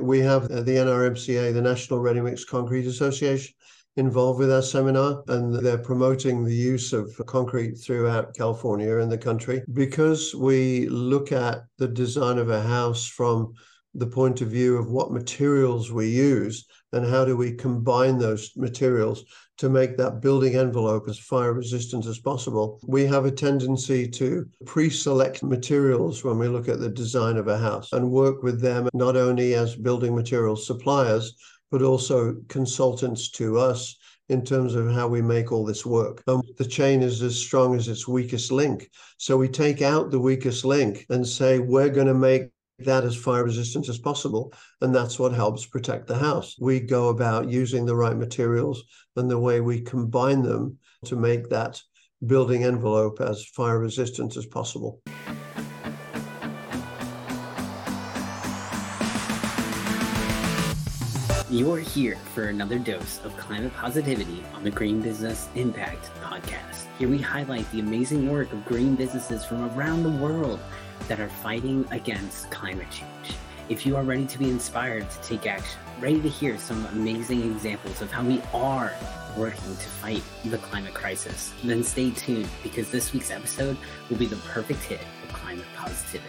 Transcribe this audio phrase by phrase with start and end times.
[0.00, 3.54] We have uh, the NRMCA, the National Ready Mix Concrete Association,
[3.96, 9.18] involved with our seminar and they're promoting the use of concrete throughout California and the
[9.18, 9.62] country.
[9.72, 13.54] Because we look at the design of a house from
[13.98, 18.52] the point of view of what materials we use and how do we combine those
[18.56, 19.24] materials
[19.58, 22.80] to make that building envelope as fire resistant as possible.
[22.86, 27.48] We have a tendency to pre select materials when we look at the design of
[27.48, 31.34] a house and work with them not only as building materials suppliers,
[31.70, 33.96] but also consultants to us
[34.28, 36.22] in terms of how we make all this work.
[36.26, 38.90] Um, the chain is as strong as its weakest link.
[39.16, 43.16] So we take out the weakest link and say, we're going to make that as
[43.16, 44.52] fire resistant as possible.
[44.80, 46.56] And that's what helps protect the house.
[46.60, 48.82] We go about using the right materials
[49.16, 51.80] and the way we combine them to make that
[52.26, 55.00] building envelope as fire resistant as possible.
[61.50, 66.84] You are here for another dose of climate positivity on the Green Business Impact Podcast.
[66.98, 70.60] Here we highlight the amazing work of green businesses from around the world
[71.06, 73.36] that are fighting against climate change.
[73.68, 77.42] If you are ready to be inspired to take action, ready to hear some amazing
[77.42, 78.92] examples of how we are
[79.36, 83.76] working to fight the climate crisis, then stay tuned because this week's episode
[84.08, 86.28] will be the perfect hit of climate positivity.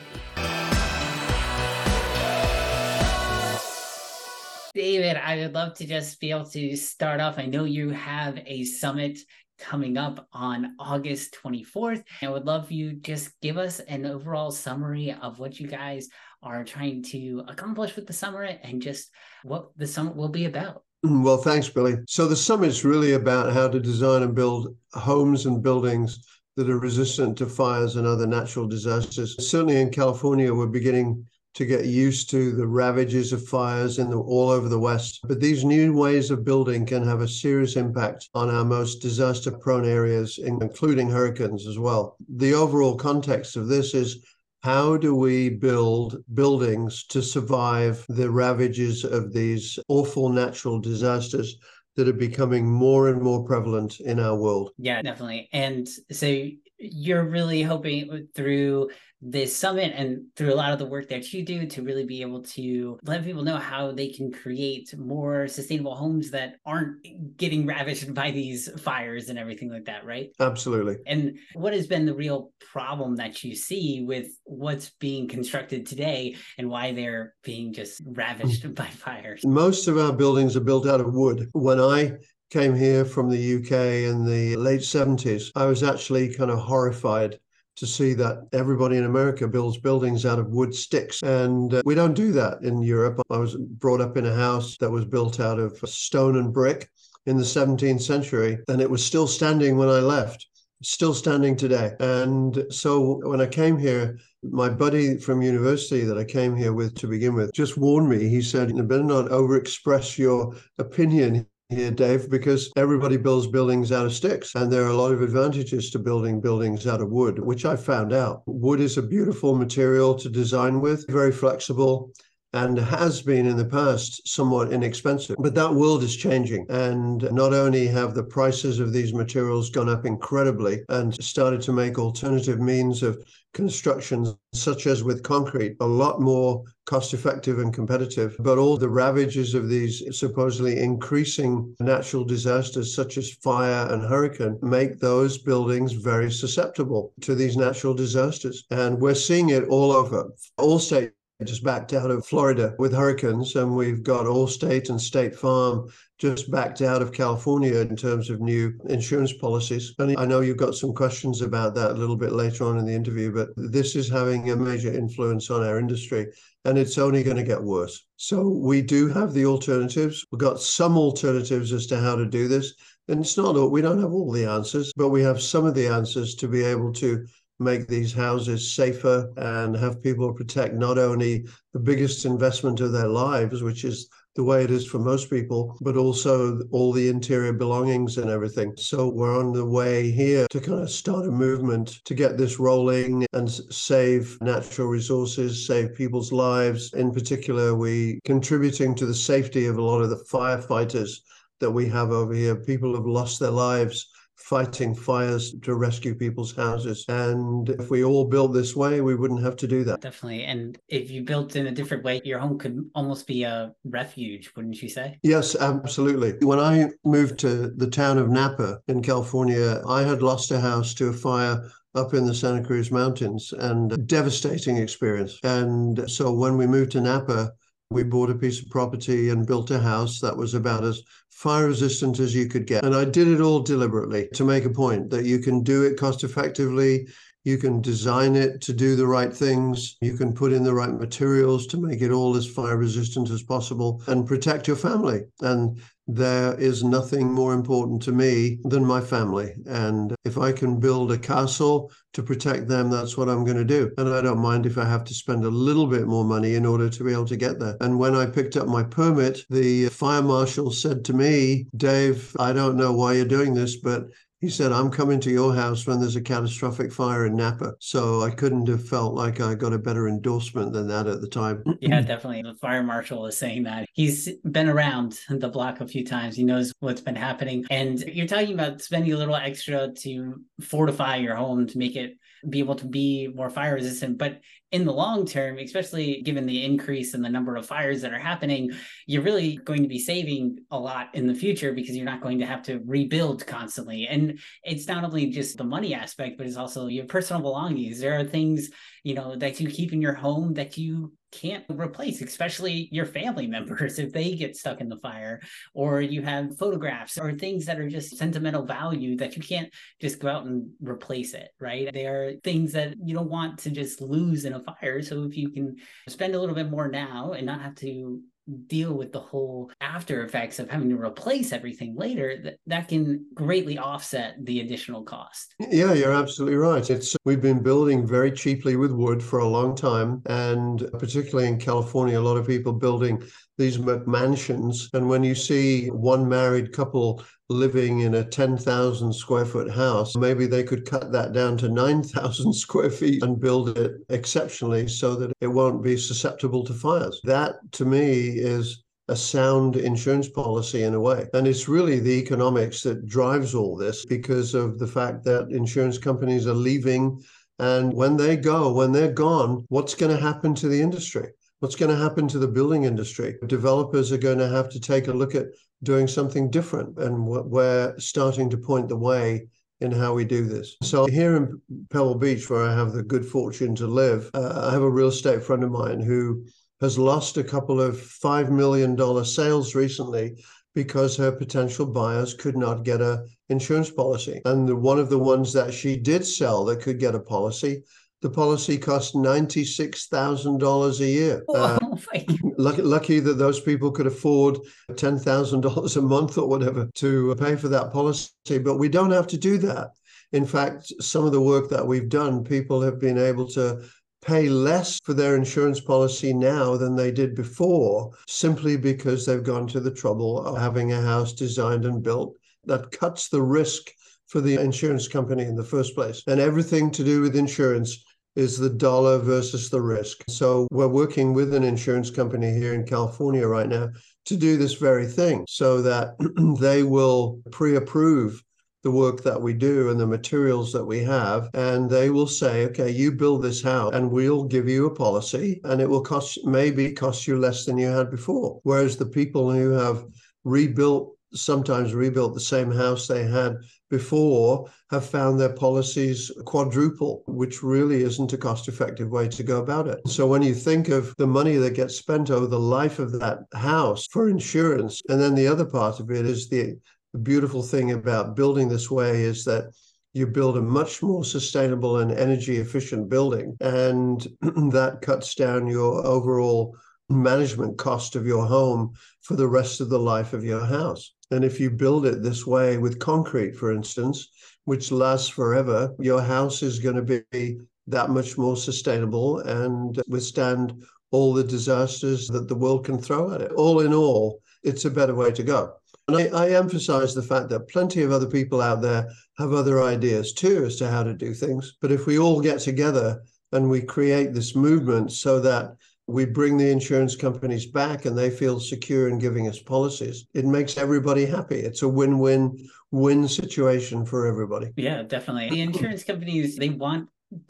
[4.74, 7.40] David, I would love to just be able to start off.
[7.40, 9.18] I know you have a summit
[9.60, 12.04] coming up on August 24th.
[12.22, 16.08] I would love you just give us an overall summary of what you guys
[16.42, 19.12] are trying to accomplish with the summit and just
[19.44, 20.84] what the summit will be about.
[21.06, 21.98] Mm, well, thanks, Billy.
[22.08, 26.20] So the summit is really about how to design and build homes and buildings
[26.56, 29.36] that are resistant to fires and other natural disasters.
[29.50, 31.26] Certainly in California, we're beginning
[31.60, 35.20] to get used to the ravages of fires in the, all over the West.
[35.28, 39.52] But these new ways of building can have a serious impact on our most disaster
[39.52, 42.16] prone areas, including hurricanes as well.
[42.38, 44.26] The overall context of this is
[44.64, 51.58] how do we build buildings to survive the ravages of these awful natural disasters
[51.98, 54.70] that are becoming more and more prevalent in our world?
[54.78, 55.50] Yeah, definitely.
[55.52, 61.10] And so you're really hoping through this summit and through a lot of the work
[61.10, 64.94] that you do to really be able to let people know how they can create
[64.98, 67.06] more sustainable homes that aren't
[67.38, 70.32] getting ravished by these fires and everything like that, right?
[70.40, 70.98] Absolutely.
[71.06, 76.36] And what has been the real problem that you see with what's being constructed today
[76.58, 78.76] and why they're being just ravished mm.
[78.76, 79.46] by fires?
[79.46, 81.50] Most of our buildings are built out of wood.
[81.54, 82.14] When I
[82.52, 87.38] came here from the UK in the late 70s, I was actually kind of horrified
[87.80, 91.22] to see that everybody in America builds buildings out of wood sticks.
[91.24, 93.22] And uh, we don't do that in Europe.
[93.30, 96.90] I was brought up in a house that was built out of stone and brick
[97.26, 100.48] in the 17th century, and it was still standing when I left.
[100.82, 101.92] Still standing today.
[102.00, 106.96] And so when I came here, my buddy from university that I came here with
[106.96, 108.30] to begin with just warned me.
[108.30, 114.06] He said, You better not overexpress your opinion here, Dave, because everybody builds buildings out
[114.06, 114.56] of sticks.
[114.56, 117.76] And there are a lot of advantages to building buildings out of wood, which I
[117.76, 118.42] found out.
[118.48, 122.12] Wood is a beautiful material to design with, very flexible
[122.54, 125.36] and has been in the past somewhat inexpensive.
[125.40, 126.66] But that world is changing.
[126.70, 131.74] And not only have the prices of these materials gone up incredibly and started to
[131.74, 133.18] make alternative means of
[133.54, 138.90] construction, such as with concrete, a lot more cost effective and competitive, but all the
[138.90, 145.94] ravages of these supposedly increasing natural disasters, such as fire and hurricane, make those buildings
[145.94, 148.66] very susceptible to these natural disasters.
[148.72, 150.32] And we're seeing it all over.
[150.58, 151.14] All states
[151.46, 156.52] just backed out of Florida with hurricanes, and we've got Allstate and State Farm just
[156.52, 159.96] backed out of California in terms of new insurance policies.
[160.00, 162.86] And I know you've got some questions about that a little bit later on in
[162.86, 166.28] the interview, but this is having a major influence on our industry,
[166.66, 168.06] and it's only going to get worse.
[168.18, 170.26] So we do have the alternatives.
[170.32, 172.74] We've got some alternatives as to how to do this.
[173.08, 175.88] And it's not we don't have all the answers, but we have some of the
[175.88, 177.26] answers to be able to
[177.60, 183.08] make these houses safer and have people protect not only the biggest investment of their
[183.08, 187.52] lives, which is the way it is for most people, but also all the interior
[187.52, 188.72] belongings and everything.
[188.78, 192.60] So we're on the way here to kind of start a movement to get this
[192.60, 196.94] rolling and save natural resources, save people's lives.
[196.94, 201.18] In particular, we contributing to the safety of a lot of the firefighters
[201.60, 202.56] that we have over here.
[202.56, 204.10] People have lost their lives
[204.40, 207.06] fighting fires to rescue people's houses.
[207.08, 210.02] And if we all built this way, we wouldn't have to do that.
[210.02, 210.46] Definitely.
[210.46, 214.52] And if you built in a different way, your home could almost be a refuge,
[214.56, 215.20] wouldn't you say?
[215.24, 216.34] Yes, absolutely.
[216.46, 220.94] When I moved to the town of Napa in California, I had lost a house
[220.96, 225.38] to a fire up in the Santa Cruz Mountains and devastating experience.
[225.44, 227.52] And so when we moved to Napa,
[227.92, 231.02] we bought a piece of property and built a house that was about as
[231.40, 232.84] fire resistant as you could get.
[232.84, 235.98] And I did it all deliberately to make a point that you can do it
[235.98, 237.08] cost effectively.
[237.46, 239.96] You can design it to do the right things.
[240.02, 243.42] You can put in the right materials to make it all as fire resistant as
[243.42, 245.22] possible and protect your family.
[245.40, 249.54] And there is nothing more important to me than my family.
[249.68, 253.64] And if I can build a castle to protect them, that's what I'm going to
[253.64, 253.92] do.
[253.98, 256.66] And I don't mind if I have to spend a little bit more money in
[256.66, 257.78] order to be able to get there.
[257.82, 262.54] And when I picked up my permit, the fire marshal said to me, Dave, I
[262.54, 264.06] don't know why you're doing this, but
[264.40, 267.74] he said, I'm coming to your house when there's a catastrophic fire in Napa.
[267.80, 271.28] So I couldn't have felt like I got a better endorsement than that at the
[271.28, 271.62] time.
[271.82, 272.44] yeah, definitely.
[272.44, 273.88] The fire marshal is saying that.
[273.94, 276.38] He's been around the block a few times.
[276.38, 277.66] He knows what's been happening.
[277.70, 282.18] And you're talking about spending a little extra to fortify your home to make it
[282.48, 284.18] be able to be more fire resistant.
[284.18, 284.42] But
[284.72, 288.20] in the long term, especially given the increase in the number of fires that are
[288.20, 288.72] happening,
[289.08, 292.40] you're really going to be saving a lot in the future because you're not going
[292.40, 294.08] to have to rebuild constantly.
[294.08, 298.00] And it's not only just the money aspect, but it's also your personal belongings.
[298.00, 298.70] There are things,
[299.04, 303.48] you know, that you keep in your home that you can't replace, especially your family
[303.60, 305.42] members if they get stuck in the fire,
[305.74, 309.72] or you have photographs or things that are just sentimental value that you can't
[310.02, 311.92] just go out and replace it, right?
[311.94, 315.02] They are things that you don't want to just lose in a fire.
[315.02, 315.76] So if you can
[316.08, 318.22] spend a little bit more now and not have to
[318.68, 323.26] deal with the whole after effects of having to replace everything later that, that can
[323.34, 325.56] greatly offset the additional cost.
[325.60, 326.88] Yeah you're absolutely right.
[326.90, 331.60] It's we've been building very cheaply with wood for a long time and particularly in
[331.60, 333.22] california a lot of people building
[333.60, 339.70] these mansions and when you see one married couple living in a 10,000 square foot
[339.70, 344.88] house, maybe they could cut that down to 9,000 square feet and build it exceptionally
[344.88, 347.20] so that it won't be susceptible to fires.
[347.24, 351.28] That to me is a sound insurance policy in a way.
[351.34, 355.98] And it's really the economics that drives all this because of the fact that insurance
[355.98, 357.22] companies are leaving.
[357.58, 361.32] And when they go, when they're gone, what's going to happen to the industry?
[361.60, 363.36] What's going to happen to the building industry?
[363.48, 365.48] Developers are going to have to take a look at
[365.84, 366.98] doing something different.
[366.98, 369.48] And we're starting to point the way
[369.82, 370.76] in how we do this.
[370.84, 374.72] So here in Pebble Beach, where I have the good fortune to live, uh, I
[374.72, 376.46] have a real estate friend of mine who
[376.82, 380.42] has lost a couple of $5 million sales recently
[380.76, 384.42] because her potential buyers could not get a insurance policy.
[384.46, 387.84] And the, one of the ones that she did sell that could get a policy
[388.22, 391.44] the policy cost $96,000 a year.
[391.50, 391.80] Oh, uh,
[392.58, 394.58] lucky, lucky that those people could afford
[394.92, 398.30] $10,000 a month or whatever to pay for that policy.
[398.48, 399.92] But we don't have to do that.
[400.32, 403.84] In fact, some of the work that we've done, people have been able to
[404.22, 409.68] pay less for their insurance policy now than they did before, simply because they've gone
[409.68, 412.36] to the trouble of having a house designed and built
[412.66, 413.92] that cuts the risk
[414.28, 416.22] for the insurance company in the first place.
[416.28, 418.04] And everything to do with insurance
[418.36, 420.24] is the dollar versus the risk.
[420.30, 423.90] So we're working with an insurance company here in California right now
[424.26, 426.16] to do this very thing so that
[426.60, 428.44] they will pre approve
[428.84, 432.66] the work that we do and the materials that we have and they will say
[432.66, 436.40] okay you build this house and we'll give you a policy and it will cost
[436.46, 440.06] maybe cost you less than you had before whereas the people who have
[440.46, 443.58] rebuilt sometimes rebuilt the same house they had
[443.90, 449.60] before have found their policies quadruple, which really isn't a cost effective way to go
[449.60, 450.00] about it.
[450.08, 453.40] So when you think of the money that gets spent over the life of that
[453.54, 456.78] house for insurance, and then the other part of it is the,
[457.24, 459.74] beautiful thing about building this way is that
[460.14, 464.28] you build a much more sustainable and energy efficient building, and
[464.72, 466.76] that cuts down your overall
[467.10, 471.14] management cost of your home for the rest of the life of your house.
[471.32, 474.30] And if you build it this way with concrete, for instance,
[474.66, 480.84] which lasts forever, your house is going to be that much more sustainable and withstand
[481.12, 483.52] all the disasters that the world can throw at it.
[483.54, 485.74] All in all, it's a better way to go.
[486.08, 489.08] And I, I, emphasize the fact that plenty of other people out there
[489.38, 491.78] have other ideas too as to how to do things.
[491.82, 493.22] But if we all get together
[493.52, 495.76] and we create this movement so that
[496.10, 500.44] we bring the insurance companies back and they feel secure in giving us policies, it
[500.44, 501.60] makes everybody happy.
[501.60, 504.72] It's a win win win situation for everybody.
[504.76, 505.50] Yeah, definitely.
[505.52, 507.10] The insurance companies, they want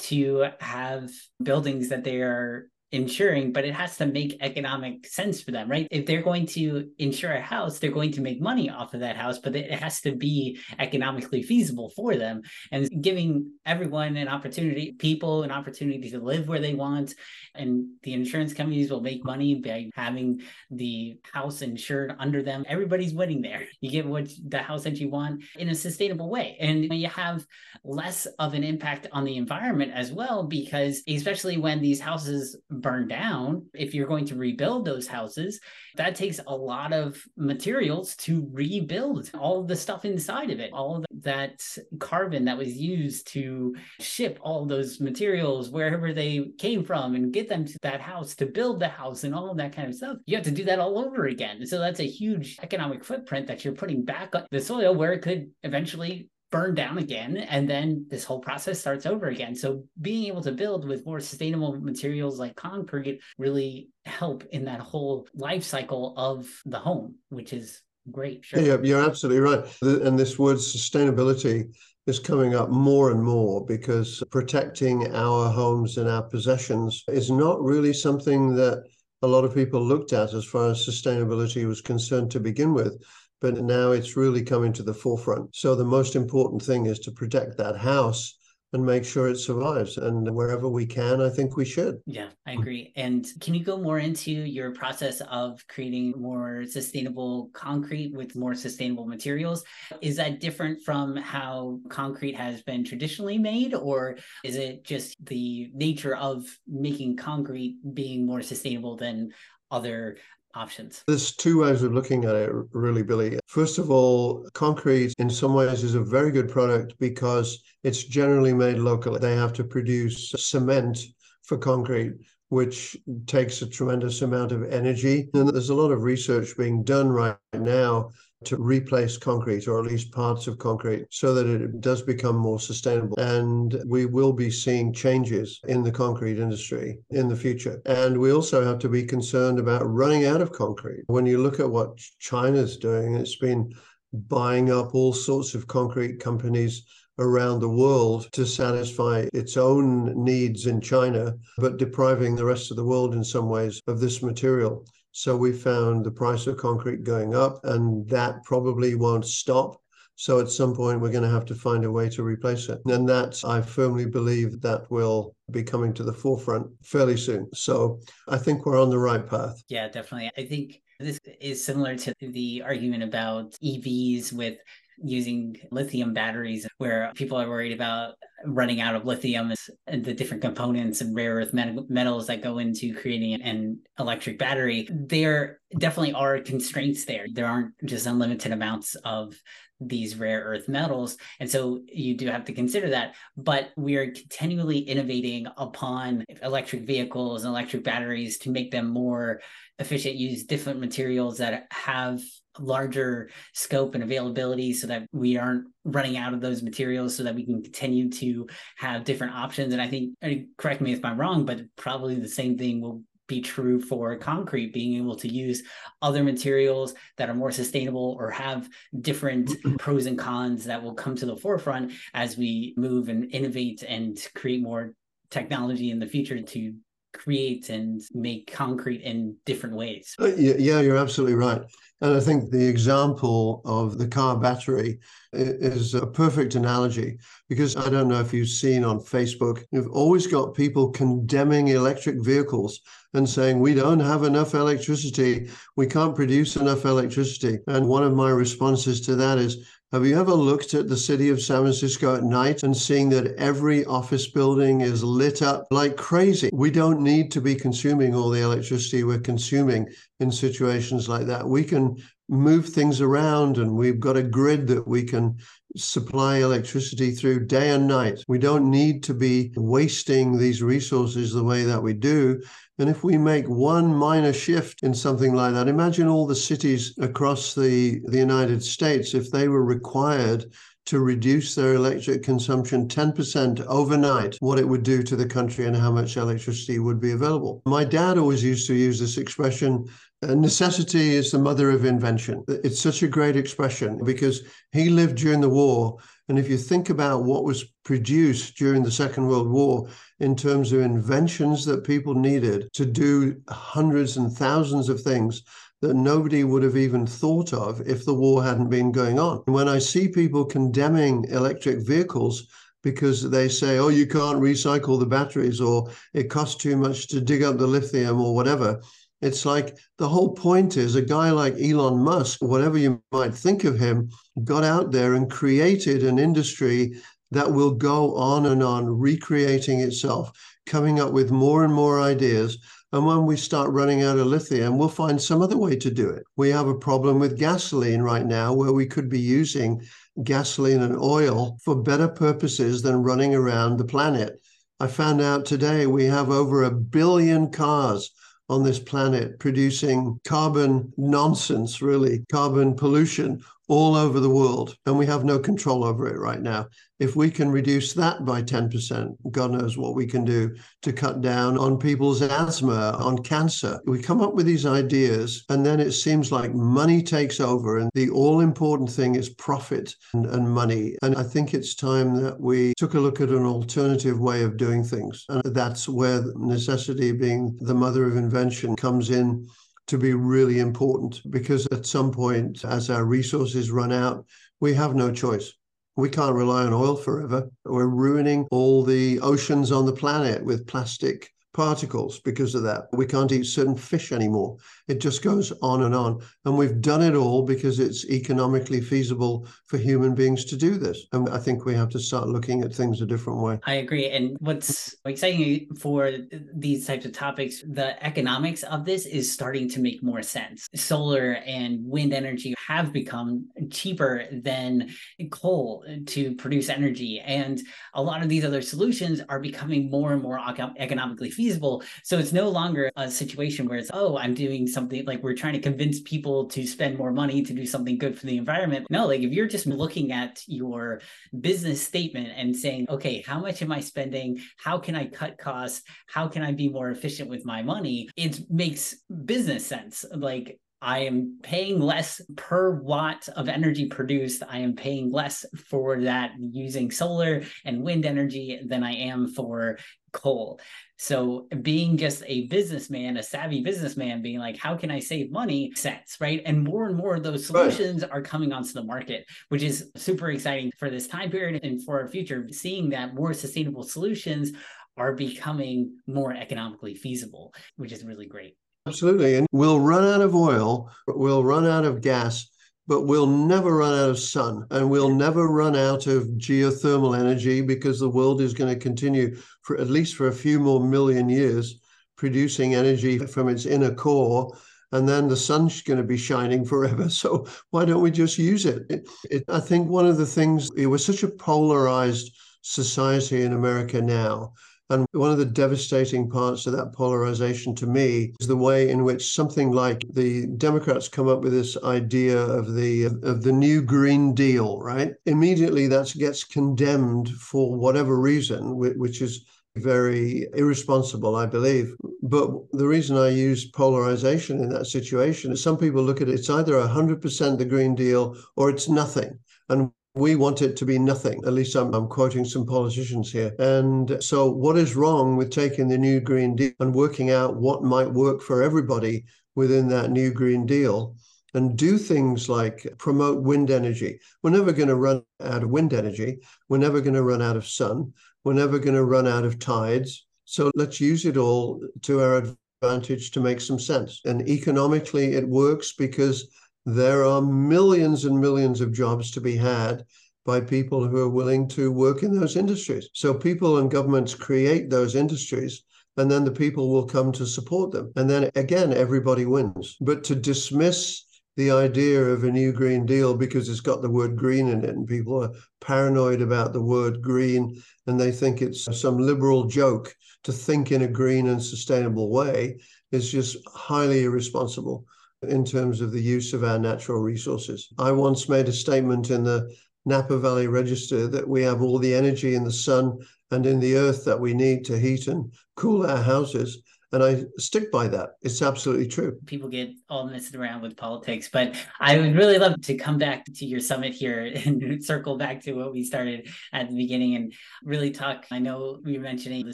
[0.09, 1.09] to have
[1.41, 5.87] buildings that they are insuring, but it has to make economic sense for them, right?
[5.91, 9.15] If they're going to insure a house, they're going to make money off of that
[9.15, 12.41] house, but it has to be economically feasible for them.
[12.71, 17.13] And giving everyone an opportunity, people an opportunity to live where they want.
[17.53, 20.41] And the insurance companies will make money by having
[20.71, 22.65] the house insured under them.
[22.67, 23.63] Everybody's winning there.
[23.81, 26.57] You get what the house that you want in a sustainable way.
[26.59, 27.45] And you have
[27.83, 33.07] less of an impact on the environment as well, because especially when these houses burn
[33.07, 35.59] down, if you're going to rebuild those houses,
[35.95, 41.03] that takes a lot of materials to rebuild all the stuff inside of it, all
[41.21, 41.61] that
[41.99, 47.49] carbon that was used to ship all those materials wherever they came from and get
[47.49, 50.17] them to that house to build the house and all that kind of stuff.
[50.25, 51.65] You have to do that all over again.
[51.65, 55.21] So that's a huge economic footprint that you're putting back on the soil where it
[55.21, 59.55] could eventually burn down again and then this whole process starts over again.
[59.55, 64.79] So being able to build with more sustainable materials like concrete really help in that
[64.79, 68.59] whole life cycle of the home which is great sure.
[68.59, 69.63] yeah you're absolutely right.
[69.81, 71.71] And this word sustainability
[72.07, 77.61] is coming up more and more because protecting our homes and our possessions is not
[77.61, 78.83] really something that
[79.21, 83.03] a lot of people looked at as far as sustainability was concerned to begin with
[83.41, 85.55] but now it's really coming to the forefront.
[85.55, 88.37] So the most important thing is to protect that house
[88.71, 89.97] and make sure it survives.
[89.97, 91.97] And wherever we can, I think we should.
[92.05, 92.93] Yeah, I agree.
[92.95, 98.53] And can you go more into your process of creating more sustainable concrete with more
[98.53, 99.63] sustainable materials?
[100.01, 105.71] Is that different from how concrete has been traditionally made, or is it just the
[105.73, 109.31] nature of making concrete being more sustainable than
[109.71, 110.17] other
[110.55, 111.03] options?
[111.07, 113.39] There's two ways of looking at it, really, Billy.
[113.47, 118.53] First of all, concrete in some ways is a very good product because it's generally
[118.53, 119.19] made locally.
[119.19, 120.99] They have to produce cement
[121.43, 122.13] for concrete,
[122.49, 125.29] which takes a tremendous amount of energy.
[125.33, 128.11] And there's a lot of research being done right now
[128.45, 132.59] to replace concrete or at least parts of concrete so that it does become more
[132.59, 133.17] sustainable.
[133.19, 137.81] And we will be seeing changes in the concrete industry in the future.
[137.85, 141.03] And we also have to be concerned about running out of concrete.
[141.07, 143.73] When you look at what China's doing, it's been
[144.13, 146.85] buying up all sorts of concrete companies
[147.19, 152.77] around the world to satisfy its own needs in China, but depriving the rest of
[152.77, 154.85] the world in some ways of this material.
[155.19, 159.75] So we found the price of concrete going up, and that probably won't stop.
[160.15, 162.79] So at some point, we're going to have to find a way to replace it.
[162.85, 167.49] And that, I firmly believe, that will be coming to the forefront fairly soon.
[167.53, 167.99] So
[168.29, 169.61] I think we're on the right path.
[169.67, 170.31] Yeah, definitely.
[170.37, 174.57] I think this is similar to the argument about EVs with
[175.03, 178.15] using lithium batteries where people are worried about
[178.45, 179.53] running out of lithium
[179.87, 184.87] and the different components and rare earth metals that go into creating an electric battery.
[184.89, 187.25] There definitely are constraints there.
[187.31, 189.35] There aren't just unlimited amounts of
[189.81, 191.17] these rare earth metals.
[191.39, 193.15] And so you do have to consider that.
[193.37, 199.41] But we are continually innovating upon electric vehicles and electric batteries to make them more
[199.79, 202.21] efficient use different materials that have
[202.61, 207.35] larger scope and availability so that we aren't running out of those materials so that
[207.35, 208.47] we can continue to
[208.77, 209.73] have different options.
[209.73, 210.15] And i think
[210.57, 214.73] correct me if i'm wrong but probably the same thing will be true for concrete
[214.73, 215.63] being able to use
[216.01, 218.67] other materials that are more sustainable or have
[218.99, 219.75] different mm-hmm.
[219.77, 224.27] pros and cons that will come to the forefront as we move and innovate and
[224.35, 224.93] create more
[225.29, 226.73] technology in the future to
[227.13, 230.15] create and make concrete in different ways.
[230.19, 231.61] Uh, yeah, you're absolutely right.
[232.01, 234.99] And I think the example of the car battery
[235.33, 237.17] is a perfect analogy
[237.49, 242.23] because I don't know if you've seen on Facebook, you've always got people condemning electric
[242.23, 242.79] vehicles
[243.13, 245.49] and saying, we don't have enough electricity.
[245.75, 247.59] We can't produce enough electricity.
[247.67, 251.29] And one of my responses to that is, have you ever looked at the city
[251.29, 255.97] of San Francisco at night and seeing that every office building is lit up like
[255.97, 256.51] crazy?
[256.53, 261.47] We don't need to be consuming all the electricity we're consuming in situations like that.
[261.47, 261.97] We can
[262.29, 265.37] move things around and we've got a grid that we can
[265.75, 268.23] supply electricity through day and night.
[268.27, 272.41] We don't need to be wasting these resources the way that we do.
[272.77, 276.97] And if we make one minor shift in something like that, imagine all the cities
[276.99, 280.45] across the, the United States, if they were required
[280.89, 285.75] to reduce their electric consumption 10% overnight, what it would do to the country and
[285.75, 287.61] how much electricity would be available.
[287.67, 289.87] My dad always used to use this expression
[290.21, 292.43] uh, necessity is the mother of invention.
[292.47, 294.41] It's such a great expression because
[294.71, 295.97] he lived during the war.
[296.27, 299.87] And if you think about what was produced during the Second World War
[300.19, 305.43] in terms of inventions that people needed to do hundreds and thousands of things,
[305.81, 309.43] that nobody would have even thought of if the war hadn't been going on.
[309.45, 312.47] When I see people condemning electric vehicles
[312.83, 317.21] because they say, oh, you can't recycle the batteries or it costs too much to
[317.21, 318.81] dig up the lithium or whatever.
[319.21, 323.65] It's like the whole point is a guy like Elon Musk, whatever you might think
[323.65, 324.09] of him,
[324.45, 326.93] got out there and created an industry
[327.31, 330.31] that will go on and on, recreating itself,
[330.69, 332.57] coming up with more and more ideas
[332.91, 336.09] and when we start running out of lithium, we'll find some other way to do
[336.09, 336.23] it.
[336.35, 339.83] We have a problem with gasoline right now where we could be using
[340.23, 344.41] gasoline and oil for better purposes than running around the planet.
[344.79, 348.09] I found out today we have over a billion cars
[348.49, 354.75] on this planet producing carbon nonsense, really, carbon pollution all over the world.
[354.85, 356.67] And we have no control over it right now
[356.99, 361.21] if we can reduce that by 10%, God knows what we can do to cut
[361.21, 363.79] down on people's asthma, on cancer.
[363.85, 367.89] We come up with these ideas, and then it seems like money takes over, and
[367.93, 370.97] the all important thing is profit and, and, money.
[371.01, 374.57] And I think it's time that we took a look at an alternative way of
[374.57, 375.25] doing things.
[375.29, 379.47] And that's where necessity, being the mother of invention, comes in
[379.89, 384.25] to be really important because at some point, as our resources run out,
[384.59, 385.53] we have no choice.
[385.95, 387.49] We can't rely on oil forever.
[387.65, 392.83] We're ruining all the oceans on the planet with plastic particles because of that.
[392.93, 394.57] We can't eat certain fish anymore.
[394.87, 396.21] It just goes on and on.
[396.45, 401.07] And we've done it all because it's economically feasible for human beings to do this.
[401.11, 403.59] And I think we have to start looking at things a different way.
[403.65, 404.09] I agree.
[404.09, 406.11] And what's exciting for
[406.53, 410.67] these types of topics, the economics of this is starting to make more sense.
[410.75, 414.89] Solar and wind energy have become cheaper than
[415.31, 417.19] coal to produce energy.
[417.19, 417.59] And
[417.93, 420.39] a lot of these other solutions are becoming more and more
[420.77, 421.81] economically feasible.
[422.03, 425.53] So it's no longer a situation where it's, oh, I'm doing something like we're trying
[425.53, 428.87] to convince people to spend more money to do something good for the environment.
[428.89, 430.99] No, like if you're just looking at your
[431.39, 434.41] business statement and saying, okay, how much am I spending?
[434.57, 435.83] How can I cut costs?
[436.07, 438.09] How can I be more efficient with my money?
[438.17, 440.03] It makes business sense.
[440.13, 444.43] Like I am paying less per watt of energy produced.
[444.47, 449.77] I am paying less for that using solar and wind energy than I am for
[450.11, 450.59] coal.
[450.97, 455.71] So being just a businessman, a savvy businessman, being like, how can I save money?
[455.75, 456.41] Sense, right?
[456.45, 458.11] And more and more of those solutions right.
[458.11, 462.01] are coming onto the market, which is super exciting for this time period and for
[462.01, 462.47] our future.
[462.51, 464.51] Seeing that more sustainable solutions
[464.97, 468.57] are becoming more economically feasible, which is really great.
[468.85, 469.35] Absolutely.
[469.35, 472.49] And we'll run out of oil, we'll run out of gas,
[472.89, 477.61] but we'll never run out of sun and we'll never run out of geothermal energy
[477.61, 481.29] because the world is going to continue for at least for a few more million
[481.29, 481.79] years
[482.17, 484.51] producing energy from its inner core
[484.91, 487.07] and then the sun's going to be shining forever.
[487.09, 488.87] So why don't we just use it?
[488.89, 493.53] it, it I think one of the things, it was such a polarized society in
[493.53, 494.53] America now
[494.89, 499.03] and one of the devastating parts of that polarization to me is the way in
[499.03, 503.81] which something like the Democrats come up with this idea of the of the new
[503.81, 505.13] Green Deal, right?
[505.25, 511.93] Immediately that gets condemned for whatever reason, which is very irresponsible, I believe.
[512.23, 516.33] But the reason I use polarization in that situation is some people look at it,
[516.33, 519.39] it's either 100% the Green Deal or it's nothing.
[519.69, 521.41] And we want it to be nothing.
[521.45, 523.55] At least I'm, I'm, quoting some politicians here.
[523.59, 527.83] And so, what is wrong with taking the new Green Deal and working out what
[527.83, 531.15] might work for everybody within that new Green Deal?
[531.55, 534.19] And do things like promote wind energy.
[534.43, 536.39] We're never going to run out of wind energy.
[536.67, 538.13] We're never going to run out of sun.
[538.43, 540.27] We're never going to run out of tides.
[540.45, 544.21] So let's use it all to our advantage to make some sense.
[544.25, 546.47] And economically, it works because
[546.85, 550.03] there are millions and millions of jobs to be had
[550.45, 553.09] by people who are willing to work in those industries.
[553.13, 555.83] So people and governments create those industries
[556.17, 558.11] and then the people will come to support them.
[558.15, 559.95] And then again, everybody wins.
[560.01, 561.23] But to dismiss
[561.55, 564.89] the idea of a new Green Deal because it's got the word green in it,
[564.89, 570.15] and people are paranoid about the word green, and they think it's some liberal joke
[570.43, 572.79] to think in a green and sustainable way,
[573.11, 575.05] is just highly irresponsible
[575.47, 577.89] in terms of the use of our natural resources.
[577.97, 579.73] I once made a statement in the
[580.05, 583.17] Napa Valley Register that we have all the energy in the sun
[583.51, 586.81] and in the earth that we need to heat and cool our houses.
[587.11, 588.31] And I stick by that.
[588.43, 589.39] It's absolutely true.
[589.47, 593.45] People get all messed around with politics, but I would really love to come back
[593.45, 597.53] to your summit here and circle back to what we started at the beginning and
[597.83, 598.45] really talk.
[598.51, 599.73] I know we were mentioning the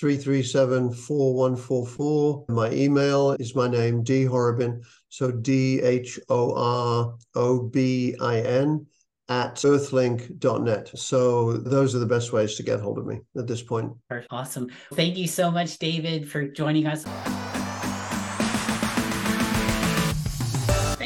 [0.00, 2.46] 337 4144.
[2.48, 4.82] My email is my name, D Horobin.
[5.10, 8.86] So D H O R O B I N
[9.28, 10.90] at earthlink.net.
[10.98, 13.92] So those are the best ways to get hold of me at this point.
[14.30, 14.70] Awesome.
[14.94, 17.04] Thank you so much, David, for joining us.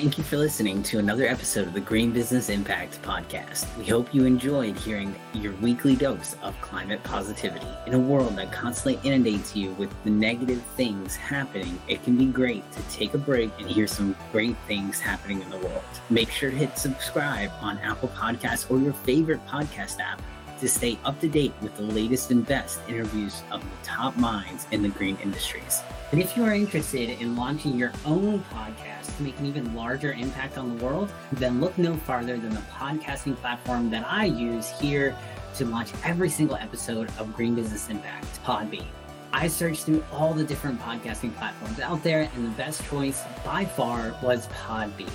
[0.04, 3.74] Thank you for listening to another episode of the Green Business Impact Podcast.
[3.78, 7.66] We hope you enjoyed hearing your weekly dose of climate positivity.
[7.86, 12.26] In a world that constantly inundates you with the negative things happening, it can be
[12.26, 15.82] great to take a break and hear some great things happening in the world.
[16.10, 20.20] Make sure to hit subscribe on Apple Podcasts or your favorite podcast app
[20.60, 24.66] to stay up to date with the latest and best interviews of the top minds
[24.70, 25.82] in the green industries.
[26.12, 30.12] And if you are interested in launching your own podcast to make an even larger
[30.12, 34.70] impact on the world, then look no farther than the podcasting platform that I use
[34.70, 35.16] here
[35.56, 38.86] to launch every single episode of Green Business Impact, Podbean.
[39.32, 43.64] I searched through all the different podcasting platforms out there, and the best choice by
[43.64, 45.10] far was Podbean.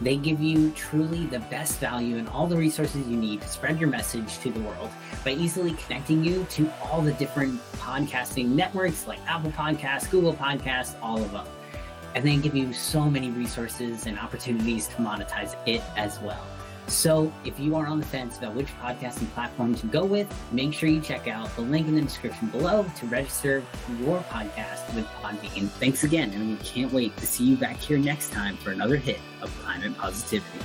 [0.00, 3.80] They give you truly the best value and all the resources you need to spread
[3.80, 4.90] your message to the world
[5.24, 10.94] by easily connecting you to all the different podcasting networks like Apple Podcasts, Google Podcasts,
[11.02, 11.46] all of them.
[12.14, 16.44] And they give you so many resources and opportunities to monetize it as well.
[16.88, 20.72] So if you are on the fence about which podcasting platform to go with, make
[20.72, 23.62] sure you check out the link in the description below to register
[24.00, 25.68] your podcast with Podbean.
[25.68, 28.96] Thanks again, and we can't wait to see you back here next time for another
[28.96, 30.58] hit of Climate Positivity.